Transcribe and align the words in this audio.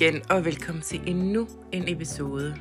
Igen, 0.00 0.22
og 0.30 0.44
velkommen 0.44 0.82
til 0.82 1.00
endnu 1.06 1.48
en 1.72 1.84
episode 1.88 2.56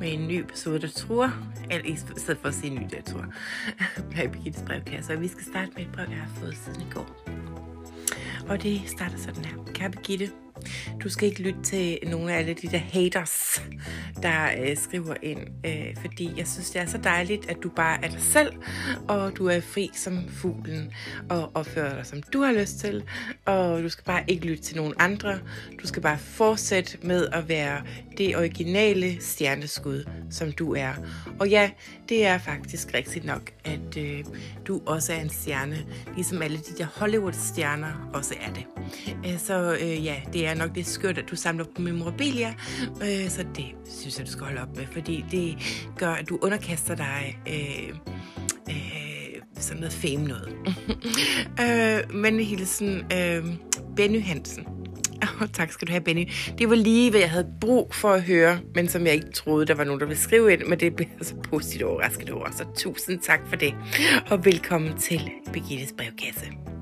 med 0.00 0.12
en 0.12 0.28
ny 0.28 0.32
episode, 0.32 0.80
der 0.80 0.88
tror, 0.88 1.32
eller 1.70 1.86
i 1.86 1.96
stedet 1.96 2.38
for 2.40 2.48
at 2.48 2.54
sige 2.54 2.74
ny, 2.74 2.82
der 2.90 3.02
tror, 3.02 3.24
her 4.12 4.24
i 4.24 4.28
Birgittes 4.28 4.62
brevkasse. 4.62 5.12
Og 5.12 5.20
vi 5.20 5.28
skal 5.28 5.44
starte 5.44 5.70
med 5.76 5.82
et 5.82 5.92
brev, 5.92 6.06
jeg 6.08 6.18
har 6.18 6.30
fået 6.40 6.56
siden 6.56 6.82
i 6.82 6.90
går. 6.90 7.16
Og 8.48 8.62
det 8.62 8.82
starter 8.86 9.18
sådan 9.18 9.44
her. 9.44 9.56
Kære 9.74 9.90
Birgitte, 9.90 10.30
du 11.04 11.08
skal 11.08 11.28
ikke 11.28 11.42
lytte 11.42 11.62
til 11.62 11.98
nogle 12.06 12.32
af 12.32 12.38
alle 12.38 12.54
de 12.54 12.68
der 12.68 12.78
haters, 12.78 13.62
der 14.22 14.48
øh, 14.58 14.76
skriver 14.76 15.14
ind, 15.22 15.40
øh, 15.66 15.96
fordi 16.00 16.30
jeg 16.36 16.46
synes, 16.48 16.70
det 16.70 16.82
er 16.82 16.86
så 16.86 16.98
dejligt, 16.98 17.50
at 17.50 17.56
du 17.62 17.68
bare 17.68 18.04
er 18.04 18.08
dig 18.08 18.20
selv, 18.20 18.52
og 19.08 19.36
du 19.36 19.46
er 19.46 19.60
fri 19.60 19.90
som 19.94 20.28
fuglen, 20.28 20.92
og 21.30 21.50
opfører 21.54 21.94
dig, 21.94 22.06
som 22.06 22.22
du 22.22 22.40
har 22.42 22.52
lyst 22.52 22.78
til, 22.78 23.04
og 23.44 23.82
du 23.82 23.88
skal 23.88 24.04
bare 24.04 24.24
ikke 24.28 24.46
lytte 24.46 24.62
til 24.62 24.76
nogen 24.76 24.94
andre. 24.98 25.38
Du 25.82 25.86
skal 25.86 26.02
bare 26.02 26.18
fortsætte 26.18 26.98
med 27.02 27.26
at 27.32 27.48
være 27.48 27.82
det 28.18 28.36
originale 28.36 29.20
stjerneskud, 29.20 30.04
som 30.30 30.52
du 30.52 30.74
er. 30.74 30.92
Og 31.38 31.48
ja, 31.48 31.70
det 32.08 32.26
er 32.26 32.38
faktisk 32.38 32.94
rigtigt 32.94 33.24
nok, 33.24 33.52
at 33.64 33.96
øh, 33.98 34.24
du 34.66 34.80
også 34.86 35.12
er 35.12 35.20
en 35.20 35.30
stjerne, 35.30 35.78
ligesom 36.14 36.42
alle 36.42 36.58
de 36.58 36.78
der 36.78 36.86
Hollywood-stjerner 36.94 38.10
også 38.14 38.34
er 38.40 38.52
det. 38.52 38.64
Øh, 39.26 39.38
så 39.38 39.78
øh, 39.80 40.04
ja, 40.04 40.16
det 40.32 40.46
er 40.46 40.54
nok 40.54 40.74
det 40.74 40.86
skørt, 40.86 41.18
at 41.18 41.24
du 41.30 41.36
samler 41.36 41.64
på 41.64 41.82
memorabilia, 41.82 42.54
øh, 43.02 43.28
så 43.28 43.44
det 43.56 43.64
synes 43.88 44.18
jeg, 44.18 44.26
du 44.26 44.32
skal 44.32 44.44
holde 44.44 44.62
op 44.62 44.76
med, 44.76 44.86
fordi 44.92 45.24
det 45.30 45.56
gør, 45.96 46.10
at 46.10 46.28
du 46.28 46.38
underkaster 46.42 46.94
dig 46.94 47.38
øh, 47.48 47.88
øh, 48.70 49.42
sådan 49.58 49.80
noget 49.80 49.92
fame 49.92 50.24
noget. 50.24 50.56
øh, 51.64 52.14
men 52.14 52.40
hilsen 52.40 53.12
øh, 53.12 53.44
Benny 53.96 54.22
Hansen. 54.22 54.66
Oh, 55.40 55.48
tak 55.58 55.72
skal 55.72 55.88
du 55.88 55.92
have, 55.92 56.00
Benny. 56.00 56.28
Det 56.58 56.70
var 56.70 56.76
lige, 56.76 57.10
hvad 57.10 57.20
jeg 57.20 57.30
havde 57.30 57.46
brug 57.60 57.94
for 57.94 58.12
at 58.12 58.22
høre, 58.22 58.58
men 58.74 58.88
som 58.88 59.06
jeg 59.06 59.14
ikke 59.14 59.30
troede, 59.30 59.66
der 59.66 59.74
var 59.74 59.84
nogen, 59.84 60.00
der 60.00 60.06
ville 60.06 60.20
skrive 60.20 60.52
ind, 60.52 60.64
men 60.64 60.80
det 60.80 60.96
blev 60.96 61.08
så 61.22 61.34
positivt 61.34 61.82
overrasket 61.82 62.30
over. 62.30 62.50
Så 62.50 62.64
tusind 62.76 63.20
tak 63.20 63.40
for 63.48 63.56
det, 63.56 63.74
og 64.30 64.44
velkommen 64.44 64.96
til 64.98 65.30
Birgittes 65.52 65.94
brevkasse. 65.98 66.75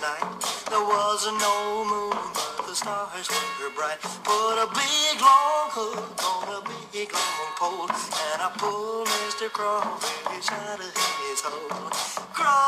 Night. 0.00 0.42
There 0.68 0.80
was 0.80 1.26
no 1.26 1.84
moon, 1.84 2.16
but 2.56 2.66
the 2.66 2.74
stars 2.74 3.28
were 3.60 3.70
bright. 3.70 4.00
Put 4.24 4.58
a 4.58 4.66
big 4.74 5.20
long 5.20 5.70
hook 5.70 6.22
on 6.24 6.48
a 6.58 6.60
big 6.92 7.12
long 7.12 7.50
pole, 7.56 7.88
and 7.88 8.42
I 8.42 8.50
pulled 8.56 9.08
Mr. 9.08 9.48
Crawfish 9.48 10.50
out 10.52 10.80
of 10.80 10.92
his 11.28 11.40
hole. 11.40 11.90
Crawfish. 12.36 12.66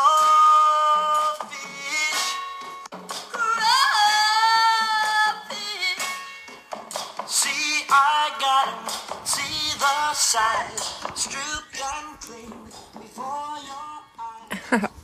Crawfish. 3.33 3.69
See, 7.27 7.85
I 7.91 8.31
got 8.41 8.69
him. 8.69 8.89
See 9.25 9.75
the 9.79 10.15
size. 10.15 10.85
Stripped 11.15 11.81
and 11.83 12.21
clean 12.21 12.55
before 13.01 13.59
your 13.69 14.03
eyes. 14.83 14.91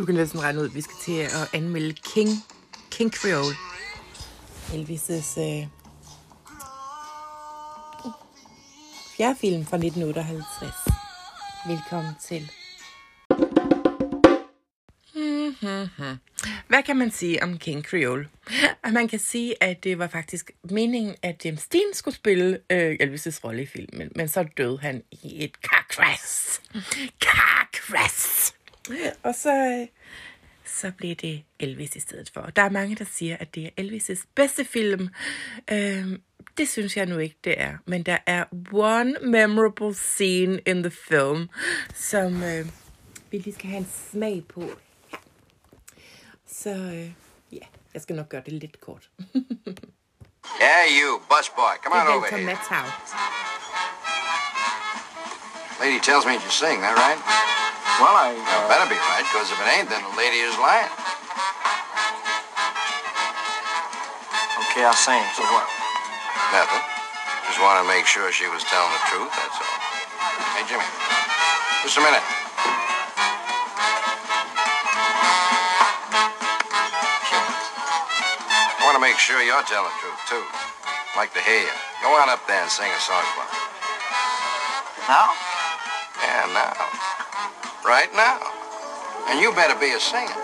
Du 0.00 0.06
kan 0.06 0.14
næsten 0.14 0.42
regne 0.42 0.60
ud, 0.60 0.68
vi 0.68 0.80
skal 0.80 0.96
til 1.02 1.12
at 1.12 1.48
anmelde 1.52 1.92
King, 1.92 2.28
King 2.90 3.12
Creole. 3.12 3.54
Elvis' 4.72 5.40
øh, 5.40 5.66
fjerdefilm 9.16 9.64
fra 9.66 9.76
1958. 9.76 10.74
Velkommen 11.66 12.12
til. 12.22 12.50
Hvad 16.68 16.82
kan 16.82 16.96
man 16.96 17.10
sige 17.10 17.42
om 17.42 17.58
King 17.58 17.84
Creole? 17.84 18.28
At 18.82 18.92
man 18.92 19.08
kan 19.08 19.18
sige, 19.18 19.62
at 19.62 19.84
det 19.84 19.98
var 19.98 20.08
faktisk 20.08 20.50
meningen, 20.70 21.14
at 21.22 21.44
James 21.44 21.66
Dean 21.68 21.94
skulle 21.94 22.14
spille 22.14 22.58
øh, 22.70 22.96
Elvis' 23.02 23.40
rolle 23.44 23.62
i 23.62 23.66
filmen, 23.66 24.12
men 24.16 24.28
så 24.28 24.48
døde 24.56 24.78
han 24.78 25.02
i 25.10 25.44
et 25.44 25.54
car 25.62 25.86
crash. 25.90 26.60
Car 27.20 27.68
crash! 27.74 28.59
Og 29.22 29.34
så, 29.34 29.50
øh, 29.52 29.88
så 30.64 30.92
blev 30.96 31.14
det 31.14 31.42
Elvis 31.58 31.96
i 31.96 32.00
stedet 32.00 32.30
for. 32.34 32.40
Der 32.40 32.62
er 32.62 32.70
mange, 32.70 32.96
der 32.96 33.04
siger, 33.04 33.36
at 33.40 33.54
det 33.54 33.64
er 33.64 33.70
Elvis' 33.80 34.24
bedste 34.34 34.64
film. 34.64 35.08
Øhm, 35.70 36.22
det 36.58 36.68
synes 36.68 36.96
jeg 36.96 37.06
nu 37.06 37.18
ikke, 37.18 37.36
det 37.44 37.60
er. 37.60 37.76
Men 37.86 38.02
der 38.02 38.18
er 38.26 38.44
one 38.72 39.14
memorable 39.22 39.94
scene 39.94 40.60
in 40.66 40.82
the 40.82 40.90
film, 40.90 41.48
som 41.94 42.42
øh, 42.42 42.66
vi 43.30 43.38
lige 43.38 43.54
skal 43.54 43.70
have 43.70 43.78
en 43.78 43.88
smag 44.10 44.44
på. 44.48 44.70
Så 46.46 46.70
øh, 46.70 47.10
ja, 47.52 47.66
jeg 47.94 48.02
skal 48.02 48.16
nok 48.16 48.28
gøre 48.28 48.42
det 48.46 48.52
lidt 48.52 48.80
kort. 48.80 49.10
Yeah, 50.60 50.86
you, 51.00 51.20
busboy. 51.28 51.74
Come 51.82 51.94
on 51.94 52.06
er 52.06 52.12
over 52.12 52.26
here. 52.26 52.44
Lady 55.80 56.00
tells 56.00 56.26
me 56.26 56.34
you 56.34 56.50
sing, 56.50 56.80
that 56.80 56.94
right? 56.96 57.59
Well, 58.00 58.16
I. 58.16 58.32
Uh, 58.32 58.64
better 58.64 58.88
be 58.88 58.96
right, 58.96 59.20
because 59.28 59.52
if 59.52 59.60
it 59.60 59.68
ain't, 59.76 59.92
then 59.92 60.00
the 60.00 60.14
lady 60.16 60.40
is 60.40 60.56
lying. 60.56 60.88
okay, 64.72 64.88
I'll 64.88 64.96
sing. 64.96 65.20
So 65.36 65.44
what? 65.52 65.68
Nothing. 66.48 66.80
Just 67.44 67.60
want 67.60 67.76
to 67.84 67.86
make 67.92 68.08
sure 68.08 68.32
she 68.32 68.48
was 68.48 68.64
telling 68.64 68.88
the 68.88 69.04
truth, 69.12 69.28
that's 69.36 69.52
all. 69.52 69.78
Hey, 70.56 70.64
Jimmy. 70.64 70.88
Just 71.84 72.00
a 72.00 72.00
minute. 72.00 72.24
I 78.80 78.82
want 78.88 78.96
to 78.96 79.04
make 79.04 79.20
sure 79.20 79.44
you're 79.44 79.60
telling 79.68 79.92
the 79.92 79.98
truth, 80.00 80.16
too. 80.24 80.40
I'd 80.40 81.20
like 81.20 81.36
to 81.36 81.44
hear 81.44 81.68
you. 81.68 81.76
Go 82.00 82.16
on 82.16 82.32
up 82.32 82.40
there 82.48 82.64
and 82.64 82.72
sing 82.72 82.88
a 82.88 83.00
song 83.04 83.28
for 83.36 83.44
me. 83.44 83.60
Now? 85.04 85.36
Yeah, 86.24 86.48
now. 86.56 87.19
Right 87.90 88.14
now. 88.14 88.38
And 89.26 89.42
you 89.42 89.50
better 89.50 89.74
be 89.74 89.90
a 89.90 89.98
singer. 89.98 90.30
And 90.30 90.38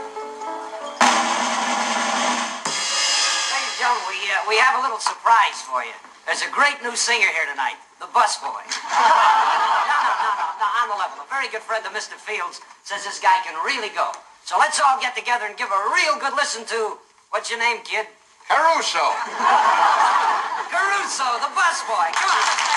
gentlemen, 3.78 4.02
we, 4.10 4.18
uh, 4.34 4.50
we 4.50 4.58
have 4.58 4.74
a 4.74 4.82
little 4.82 4.98
surprise 4.98 5.62
for 5.62 5.86
you. 5.86 5.94
There's 6.26 6.42
a 6.42 6.50
great 6.50 6.82
new 6.82 6.98
singer 6.98 7.30
here 7.30 7.46
tonight, 7.46 7.78
the 8.02 8.10
busboy. 8.10 8.50
no, 8.66 8.98
no, 8.98 10.10
no, 10.10 10.30
no, 10.42 10.58
no, 10.58 10.66
on 10.82 10.90
the 10.90 10.98
level. 10.98 11.22
A 11.22 11.28
very 11.30 11.46
good 11.46 11.62
friend 11.62 11.86
of 11.86 11.94
Mr. 11.94 12.18
Fields 12.18 12.58
says 12.82 13.06
this 13.06 13.22
guy 13.22 13.38
can 13.46 13.54
really 13.62 13.94
go. 13.94 14.10
So 14.42 14.58
let's 14.58 14.82
all 14.82 14.98
get 14.98 15.14
together 15.14 15.46
and 15.46 15.54
give 15.54 15.70
a 15.70 15.82
real 15.94 16.18
good 16.18 16.34
listen 16.34 16.66
to, 16.66 16.98
what's 17.30 17.46
your 17.46 17.62
name, 17.62 17.78
kid? 17.86 18.10
Caruso! 18.50 19.06
Caruso, 20.74 21.28
the 21.46 21.50
busboy. 21.54 22.10
Come 22.10 22.26
on. 22.26 22.75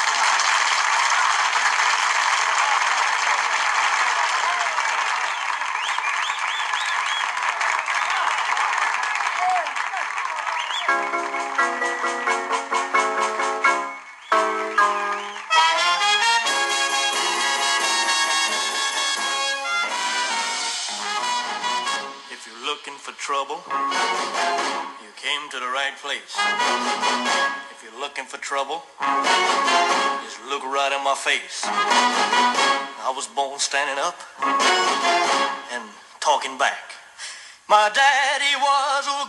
Looking 22.90 22.94
for 22.94 23.12
trouble, 23.20 23.62
you 25.04 25.12
came 25.18 25.50
to 25.50 25.60
the 25.60 25.68
right 25.68 25.94
place. 26.02 26.34
If 27.72 27.84
you're 27.84 28.00
looking 28.00 28.26
for 28.26 28.38
trouble, 28.38 28.84
just 30.24 30.40
look 30.48 30.64
right 30.64 30.94
in 30.96 31.04
my 31.04 31.16
face. 31.16 31.62
I 31.66 33.12
was 33.16 33.28
born 33.28 33.60
standing 33.60 33.98
up 34.00 34.18
and 35.74 35.84
talking 36.20 36.58
back. 36.58 36.94
My 37.68 37.90
daddy 37.94 38.54
was 38.58 39.06
a 39.06 39.29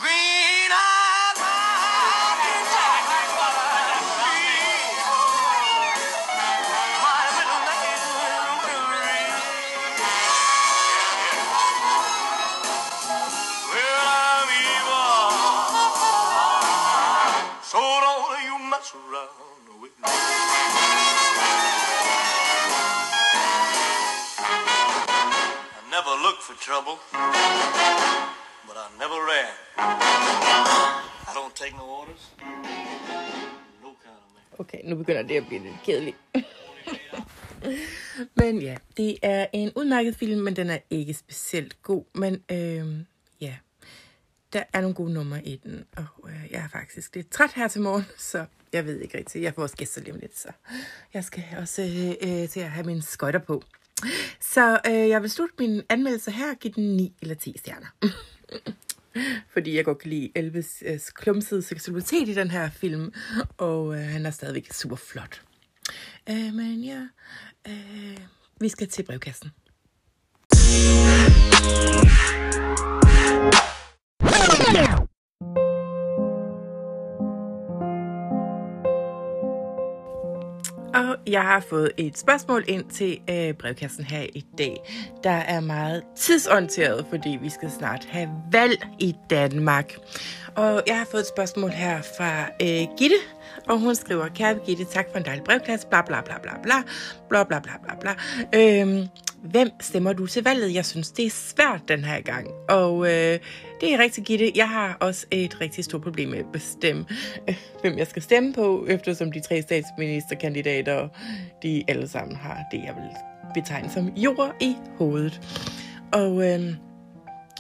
that's 18.81 18.95
around 18.95 19.83
with 19.83 19.95
me. 19.99 20.05
I 25.79 25.81
never 25.97 26.13
looked 26.25 26.43
for 26.49 26.57
trouble, 26.67 26.97
but 28.67 28.77
I 28.85 28.87
never 29.03 29.19
ran. 29.33 29.55
I 31.29 31.33
don't 31.35 31.55
take 31.55 31.75
no 31.77 31.85
orders. 32.01 32.23
No 33.83 33.91
kind 34.05 34.19
of 34.25 34.29
man. 34.35 34.45
Okay, 34.59 34.81
nu 34.85 34.97
begynder 34.97 35.23
det 35.23 35.37
at 35.37 35.47
blive 35.47 35.63
lidt 35.63 35.75
kedeligt. 35.85 36.17
men 38.41 38.63
ja, 38.63 38.77
det 38.97 39.19
er 39.23 39.47
en 39.53 39.73
udmærket 39.77 40.17
film, 40.17 40.41
men 40.41 40.57
den 40.57 40.71
er 40.71 40.79
ikke 40.91 41.15
specielt 41.15 41.83
god. 41.83 42.05
Men 42.15 42.45
øh, 42.51 42.87
ja, 43.41 43.57
der 44.53 44.63
er 44.73 44.81
nogle 44.81 44.95
gode 44.95 45.13
numre 45.13 45.47
i 45.47 45.57
den, 45.57 45.85
og 45.97 46.29
øh, 46.29 46.51
jeg 46.51 46.61
er 46.61 46.69
faktisk 46.69 47.15
lidt 47.15 47.31
træt 47.31 47.53
her 47.53 47.69
til 47.69 47.81
morgen, 47.81 48.05
så 48.19 48.47
jeg 48.73 48.87
ved 48.87 49.01
ikke 49.01 49.19
rigtigt. 49.19 49.45
Jeg 49.45 49.55
får 49.55 49.63
også 49.63 49.77
gæster 49.77 50.01
lige 50.01 50.13
om 50.13 50.21
lidt, 50.21 50.39
så 50.39 50.49
jeg 51.15 51.25
skal 51.25 51.45
også 51.59 51.83
øh, 51.83 52.43
øh, 52.43 52.49
til 52.49 52.61
at 52.61 52.71
have 52.71 52.87
mine 52.87 53.03
skøjter 53.03 53.39
på. 53.39 53.63
Så 54.41 54.81
øh, 54.87 55.09
jeg 55.09 55.23
vil 55.23 55.31
slutte 55.31 55.55
min 55.59 55.83
anmeldelse 55.89 56.31
her 56.31 56.51
og 56.51 56.57
give 56.57 56.73
den 56.73 56.97
9 56.97 57.15
eller 57.23 57.35
10 57.35 57.59
stjerner. 57.59 57.87
Fordi 59.53 59.77
jeg 59.77 59.85
godt 59.85 59.99
kan 59.99 60.11
lide 60.11 60.31
Elvis 60.35 60.83
øh, 60.87 61.01
klumsede 61.15 61.63
seksualitet 61.63 62.29
i 62.29 62.35
den 62.35 62.51
her 62.51 62.71
film, 62.71 63.13
og 63.57 63.95
øh, 63.95 64.01
han 64.01 64.27
er 64.27 64.31
stadigvæk 64.31 64.73
super 64.73 64.97
flot. 64.97 65.43
Øh, 66.31 66.55
men 66.55 66.85
ja, 66.85 67.07
øh, 67.69 68.19
vi 68.61 68.69
skal 68.69 68.89
til 68.89 69.03
brevkassen. 69.03 69.51
Og 80.95 81.17
jeg 81.27 81.43
har 81.43 81.61
fået 81.61 81.91
et 81.97 82.19
spørgsmål 82.19 82.65
ind 82.69 82.85
til 82.85 83.19
øh, 83.31 83.55
brevkassen 83.55 84.05
her 84.05 84.27
i 84.35 84.45
dag, 84.59 84.77
der 85.25 85.31
er 85.31 85.61
meget 85.61 86.03
tidsorienteret, 86.17 87.07
fordi 87.11 87.39
vi 87.43 87.51
skal 87.51 87.71
snart 87.71 88.05
have 88.11 88.29
valg 88.53 88.87
i 88.99 89.17
Danmark. 89.31 89.95
Og 90.57 90.83
jeg 90.87 90.99
har 90.99 91.07
fået 91.11 91.21
et 91.21 91.29
spørgsmål 91.29 91.71
her 91.71 92.03
fra 92.17 92.43
øh, 92.63 92.97
Gitte, 92.99 93.17
og 93.69 93.79
hun 93.79 93.95
skriver, 93.95 94.29
kære 94.29 94.59
Gitte, 94.67 94.85
tak 94.85 95.07
for 95.13 95.19
en 95.19 95.25
dejlig 95.25 95.45
brevkasse, 95.45 95.87
bla 95.87 96.03
bla 96.03 96.21
bla 96.21 96.39
bla 96.43 96.53
bla, 96.63 96.83
bla 97.29 97.45
bla 97.45 97.59
bla 97.59 97.73
bla 97.83 97.95
bla. 98.01 98.15
Øhm, 98.55 99.09
hvem 99.43 99.69
stemmer 99.81 100.13
du 100.13 100.27
til 100.27 100.45
valget? 100.45 100.75
Jeg 100.75 100.87
synes, 100.87 101.11
det 101.11 101.27
er 101.27 101.31
svært 101.31 101.81
den 101.89 102.05
her 102.05 102.21
gang. 102.21 102.47
Og 102.69 103.07
øh, 103.07 103.39
det 103.81 103.95
er 103.95 103.99
rigtig 103.99 104.25
Gitte. 104.25 104.53
Jeg 104.55 104.69
har 104.69 104.97
også 105.01 105.27
et 105.31 105.61
rigtig 105.61 105.85
stort 105.85 106.03
problem 106.03 106.29
med 106.29 106.39
at 106.39 106.53
bestemme, 106.53 107.07
øh, 107.49 107.57
hvem 107.81 107.99
jeg 107.99 108.07
skal 108.07 108.23
stemme 108.23 108.53
på, 108.53 108.87
eftersom 108.89 109.33
de 109.33 109.41
tre 109.41 109.63
statsministerkandidater, 109.63 111.09
de 111.63 111.85
alle 111.89 112.09
sammen 112.09 112.37
har 112.37 112.59
det, 112.73 112.79
jeg 112.79 112.95
vil 112.95 113.11
betegne 113.63 113.91
som 113.91 114.09
jord 114.17 114.57
i 114.61 114.77
hovedet. 114.99 115.41
Og 116.13 116.49
øh, 116.49 116.75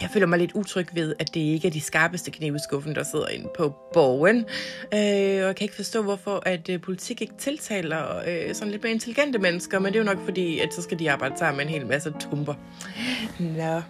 jeg 0.00 0.11
føler 0.12 0.26
mig 0.26 0.38
lidt 0.38 0.52
utryg 0.52 0.87
ved, 0.93 1.14
at 1.19 1.35
det 1.35 1.41
ikke 1.41 1.69
er 1.69 1.73
de 1.73 1.81
skarpeste 1.81 2.31
knive 2.31 2.56
i 2.56 2.58
skuffen, 2.69 2.94
der 2.94 3.02
sidder 3.02 3.29
inde 3.29 3.49
på 3.56 3.75
borgen. 3.93 4.37
Øh, 4.94 5.43
og 5.43 5.47
jeg 5.47 5.56
kan 5.56 5.64
ikke 5.64 5.76
forstå, 5.76 6.02
hvorfor 6.02 6.43
at 6.47 6.69
øh, 6.69 6.81
politik 6.81 7.23
ikke 7.23 7.35
tiltaler 7.38 8.19
øh, 8.19 8.55
sådan 8.55 8.70
lidt 8.70 8.82
mere 8.82 8.93
intelligente 8.93 9.38
mennesker, 9.38 9.79
men 9.79 9.93
det 9.93 9.99
er 9.99 10.05
jo 10.05 10.14
nok 10.14 10.25
fordi, 10.25 10.58
at 10.58 10.75
så 10.75 10.82
skal 10.82 10.99
de 10.99 11.11
arbejde 11.11 11.38
sammen 11.38 11.56
med 11.56 11.64
en 11.64 11.81
hel 11.81 11.87
masse 11.87 12.12
tumper. 12.20 12.55
Nå. 13.38 13.82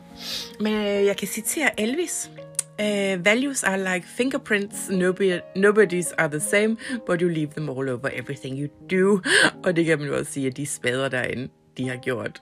Men 0.61 0.75
øh, 0.75 1.07
jeg 1.07 1.17
kan 1.17 1.29
citere 1.29 1.81
Elvis. 1.81 2.31
Uh, 2.79 3.25
values 3.25 3.63
are 3.63 3.95
like 3.95 4.07
fingerprints. 4.17 4.91
Nobody, 4.91 5.41
nobody's 5.57 6.15
are 6.19 6.29
the 6.29 6.41
same, 6.41 6.77
but 7.07 7.21
you 7.21 7.29
leave 7.29 7.51
them 7.51 7.69
all 7.69 7.89
over 7.89 8.11
everything 8.13 8.59
you 8.59 8.69
do. 8.91 9.21
Og 9.65 9.77
det 9.77 9.85
kan 9.85 9.99
man 9.99 10.09
jo 10.09 10.19
også 10.19 10.33
sige, 10.33 10.47
at 10.47 10.57
de 10.57 10.67
spader 10.67 11.09
derinde, 11.09 11.49
de 11.77 11.89
har 11.89 11.97
gjort. 11.97 12.41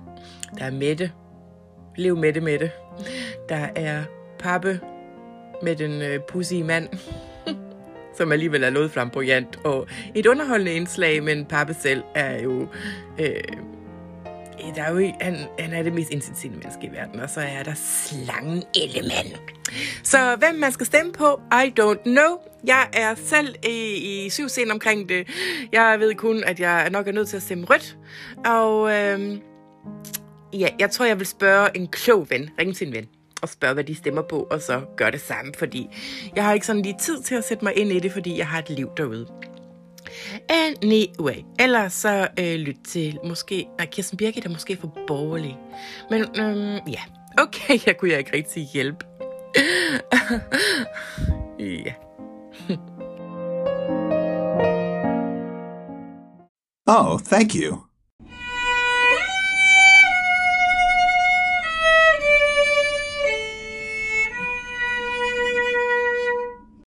Der 0.59 0.65
er 0.65 0.70
Mette. 0.70 1.12
Lev 1.97 2.17
Mette 2.17 2.41
Mette. 2.41 2.70
Der 3.49 3.69
er 3.75 4.05
Pappe 4.39 4.81
med 5.62 5.77
den 5.77 6.03
øh, 6.03 6.21
pussy 6.29 6.55
mand, 6.55 6.89
som 8.19 8.33
alligevel 8.33 8.62
er 8.62 8.71
noget 8.71 8.91
flamboyant, 8.91 9.59
og 9.65 9.87
et 10.15 10.27
underholdende 10.27 10.73
indslag, 10.73 11.23
men 11.23 11.45
Pappe 11.45 11.75
selv 11.75 12.03
er 12.15 12.43
jo... 12.43 12.67
Øh, 13.19 13.43
der 14.77 14.83
er 14.83 14.91
jo, 14.93 15.12
han, 15.21 15.37
han 15.59 15.73
er 15.73 15.83
det 15.83 15.93
mest 15.93 16.11
intensive 16.11 16.53
menneske 16.53 16.87
i 16.87 16.93
verden, 16.93 17.21
og 17.21 17.31
så 17.31 17.41
er 17.41 17.62
der 17.62 17.75
slangen 17.75 18.62
element. 18.75 19.41
Så 20.03 20.37
hvem 20.39 20.55
man 20.55 20.73
skal 20.73 20.87
stemme 20.87 21.12
på, 21.12 21.41
I 21.53 21.81
don't 21.81 22.03
know. 22.03 22.39
Jeg 22.67 22.89
er 22.93 23.15
selv 23.15 23.55
i, 23.65 24.25
i 24.27 24.31
syv 24.31 24.49
scen 24.49 24.71
omkring 24.71 25.09
det. 25.09 25.29
Jeg 25.73 26.01
ved 26.01 26.15
kun, 26.15 26.44
at 26.44 26.61
jeg 26.61 26.91
nok 26.91 27.09
er 27.09 27.12
nødt 27.12 27.29
til 27.29 27.37
at 27.37 27.43
stemme 27.43 27.65
rødt. 27.65 27.97
Og 28.47 28.94
øhm, 28.94 29.41
ja, 30.53 30.69
jeg 30.79 30.91
tror, 30.91 31.05
jeg 31.05 31.19
vil 31.19 31.27
spørge 31.27 31.77
en 31.77 31.89
klog 31.89 32.31
ven. 32.31 32.51
Ring 32.59 32.77
til 32.77 32.87
en 32.87 32.93
ven 32.93 33.09
og 33.43 33.49
spørge, 33.49 33.75
hvad 33.75 33.85
de 33.85 33.94
stemmer 33.94 34.23
på, 34.23 34.46
og 34.50 34.62
så 34.62 34.81
gøre 34.96 35.11
det 35.11 35.20
samme, 35.20 35.52
fordi 35.58 35.88
jeg 36.37 36.44
har 36.44 36.52
ikke 36.52 36.67
sådan 36.67 36.82
lige 36.82 36.96
tid 37.00 37.23
til 37.23 37.35
at 37.35 37.44
sætte 37.44 37.64
mig 37.64 37.76
ind 37.76 37.93
i 37.93 38.00
det, 38.00 38.12
fordi 38.12 38.38
jeg 38.38 38.46
har 38.46 38.58
et 38.58 38.70
liv 38.70 38.90
derude. 38.96 39.26
Anyway, 40.49 41.44
ellers 41.58 41.93
så 41.93 42.29
øh, 42.38 42.55
lyt 42.55 42.76
til 42.88 43.19
måske, 43.25 43.67
nej, 43.79 43.87
Kirsten 43.87 44.17
Birgit 44.19 44.44
er 44.44 44.50
måske 44.50 44.76
for 44.76 44.93
borgerlig. 45.06 45.58
Men 46.11 46.23
øhm, 46.23 46.88
ja, 46.88 47.00
okay, 47.38 47.79
jeg 47.87 47.96
kunne 47.96 48.11
jeg 48.11 48.19
ikke 48.19 48.37
rigtig 48.37 48.69
hjælpe. 48.73 49.05
ja. 51.84 51.93
Oh, 56.87 57.20
thank 57.20 57.55
you. 57.55 57.88